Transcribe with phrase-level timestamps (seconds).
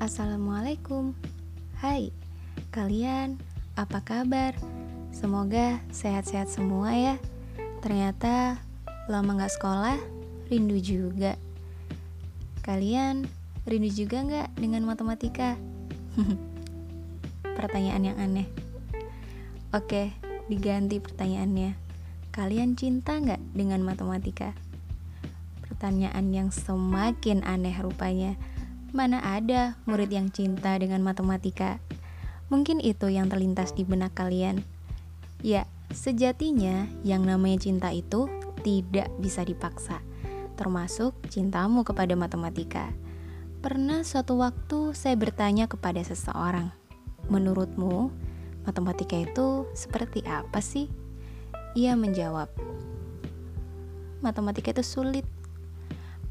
[0.00, 1.12] Assalamualaikum
[1.76, 2.08] Hai,
[2.72, 3.36] kalian
[3.76, 4.56] apa kabar?
[5.12, 7.20] Semoga sehat-sehat semua ya
[7.84, 8.56] Ternyata
[9.12, 10.00] lama gak sekolah,
[10.48, 11.36] rindu juga
[12.64, 13.28] Kalian
[13.68, 15.60] rindu juga gak dengan matematika?
[17.60, 18.48] Pertanyaan yang aneh
[19.76, 20.16] Oke,
[20.48, 21.76] diganti pertanyaannya
[22.32, 24.56] Kalian cinta gak dengan matematika?
[25.60, 28.40] Pertanyaan yang semakin aneh rupanya
[28.90, 31.78] Mana ada murid yang cinta dengan matematika?
[32.50, 34.66] Mungkin itu yang terlintas di benak kalian.
[35.46, 38.26] Ya, sejatinya yang namanya cinta itu
[38.66, 40.02] tidak bisa dipaksa,
[40.58, 42.90] termasuk cintamu kepada matematika.
[43.62, 46.74] Pernah suatu waktu saya bertanya kepada seseorang,
[47.30, 48.10] "Menurutmu,
[48.66, 50.90] matematika itu seperti apa sih?"
[51.78, 52.50] Ia menjawab,
[54.18, 55.30] "Matematika itu sulit,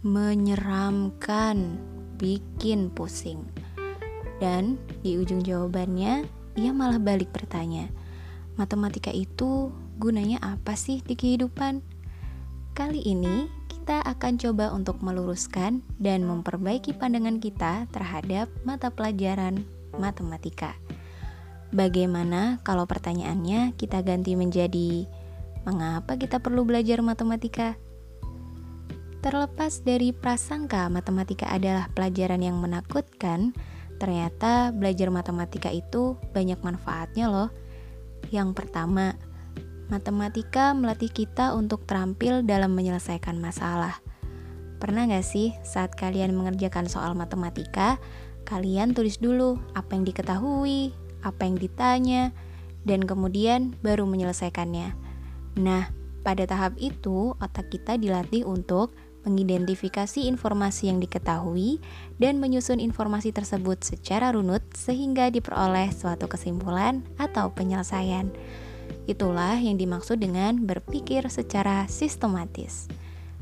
[0.00, 3.44] menyeramkan." Bikin pusing.
[4.36, 7.88] Dan di ujung jawabannya, ia malah balik bertanya,
[8.56, 11.80] matematika itu gunanya apa sih di kehidupan?
[12.76, 19.64] Kali ini kita akan coba untuk meluruskan dan memperbaiki pandangan kita terhadap mata pelajaran
[19.96, 20.76] matematika.
[21.72, 25.08] Bagaimana kalau pertanyaannya kita ganti menjadi
[25.64, 27.80] mengapa kita perlu belajar matematika?
[29.26, 33.58] Terlepas dari prasangka matematika adalah pelajaran yang menakutkan,
[33.98, 37.50] ternyata belajar matematika itu banyak manfaatnya loh.
[38.30, 39.18] Yang pertama,
[39.90, 43.98] matematika melatih kita untuk terampil dalam menyelesaikan masalah.
[44.78, 47.98] Pernah gak sih saat kalian mengerjakan soal matematika,
[48.46, 50.94] kalian tulis dulu apa yang diketahui,
[51.26, 52.30] apa yang ditanya,
[52.86, 54.94] dan kemudian baru menyelesaikannya.
[55.58, 55.90] Nah,
[56.22, 58.94] pada tahap itu otak kita dilatih untuk
[59.26, 61.82] mengidentifikasi informasi yang diketahui,
[62.22, 68.30] dan menyusun informasi tersebut secara runut sehingga diperoleh suatu kesimpulan atau penyelesaian.
[69.10, 72.86] Itulah yang dimaksud dengan berpikir secara sistematis.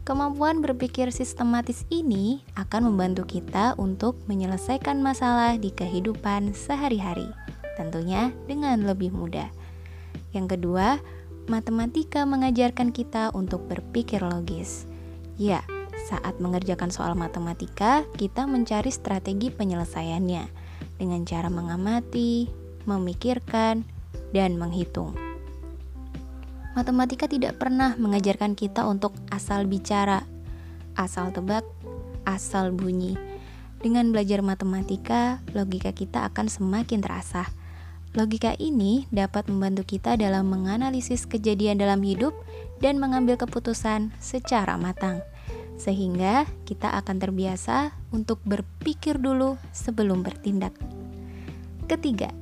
[0.05, 7.29] Kemampuan berpikir sistematis ini akan membantu kita untuk menyelesaikan masalah di kehidupan sehari-hari,
[7.81, 9.49] tentunya dengan lebih mudah.
[10.37, 11.01] Yang kedua,
[11.49, 14.85] matematika mengajarkan kita untuk berpikir logis.
[15.41, 15.65] Ya,
[16.05, 20.45] saat mengerjakan soal matematika, kita mencari strategi penyelesaiannya
[21.01, 22.53] dengan cara mengamati,
[22.85, 23.89] memikirkan,
[24.37, 25.17] dan menghitung.
[26.77, 30.29] Matematika tidak pernah mengajarkan kita untuk asal bicara,
[30.93, 31.65] asal tebak,
[32.29, 33.17] asal bunyi.
[33.81, 37.49] Dengan belajar matematika, logika kita akan semakin terasah.
[38.15, 42.35] Logika ini dapat membantu kita dalam menganalisis kejadian dalam hidup
[42.79, 45.23] dan mengambil keputusan secara matang
[45.77, 50.73] sehingga kita akan terbiasa untuk berpikir dulu sebelum bertindak.
[51.91, 52.33] Ketiga,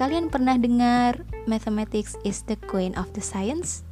[0.00, 3.86] kalian pernah dengar mathematics is the queen of the science?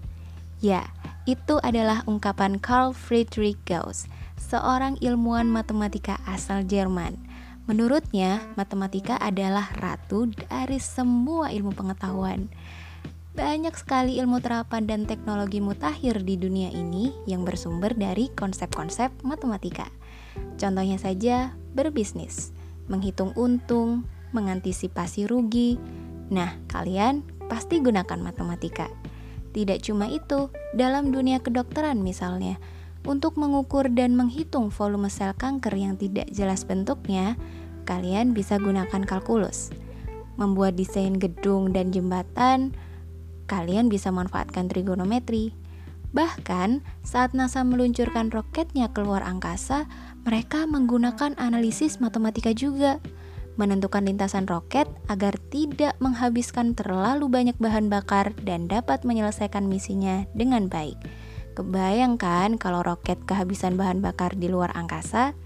[0.59, 0.91] Ya,
[1.25, 4.09] itu adalah ungkapan Carl Friedrich Gauss,
[4.41, 7.17] seorang ilmuwan matematika asal Jerman.
[7.65, 12.53] Menurutnya, matematika adalah ratu dari semua ilmu pengetahuan.
[13.35, 19.91] Banyak sekali ilmu terapan dan teknologi mutakhir di dunia ini yang bersumber dari konsep-konsep matematika.
[20.55, 22.55] Contohnya saja berbisnis,
[22.87, 25.83] menghitung untung, mengantisipasi rugi.
[26.31, 28.87] Nah, kalian pasti gunakan matematika.
[29.51, 32.63] Tidak cuma itu, dalam dunia kedokteran misalnya,
[33.03, 37.35] untuk mengukur dan menghitung volume sel kanker yang tidak jelas bentuknya,
[37.83, 39.75] kalian bisa gunakan kalkulus.
[40.39, 42.75] Membuat desain gedung dan jembatan,
[43.47, 45.55] kalian bisa manfaatkan trigonometri.
[46.15, 49.91] Bahkan, saat NASA meluncurkan roketnya keluar angkasa,
[50.23, 53.03] mereka menggunakan analisis matematika juga,
[53.59, 60.71] menentukan lintasan roket agar tidak menghabiskan terlalu banyak bahan bakar dan dapat menyelesaikan misinya dengan
[60.71, 60.99] baik.
[61.55, 65.39] Kebayangkan kalau roket kehabisan bahan bakar di luar angkasa?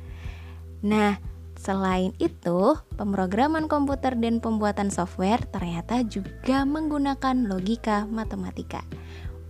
[0.81, 1.21] Nah,
[1.59, 8.87] Selain itu, pemrograman komputer dan pembuatan software ternyata juga menggunakan logika matematika.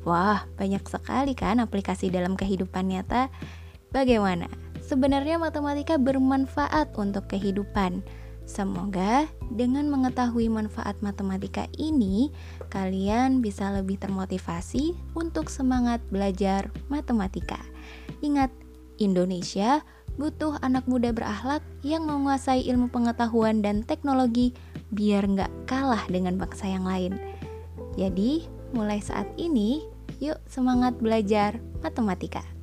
[0.09, 3.29] Wah, banyak sekali kan aplikasi dalam kehidupan nyata.
[3.93, 4.49] Bagaimana?
[4.81, 8.01] Sebenarnya matematika bermanfaat untuk kehidupan.
[8.49, 12.33] Semoga dengan mengetahui manfaat matematika ini,
[12.73, 17.61] kalian bisa lebih termotivasi untuk semangat belajar matematika.
[18.25, 18.49] Ingat,
[18.97, 19.85] Indonesia
[20.19, 24.53] butuh anak muda berakhlak yang menguasai ilmu pengetahuan dan teknologi
[24.91, 27.17] biar nggak kalah dengan bangsa yang lain.
[27.95, 28.45] Jadi,
[28.75, 29.87] mulai saat ini,
[30.19, 32.58] yuk semangat belajar matematika.